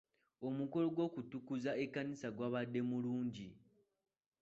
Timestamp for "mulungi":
2.89-3.47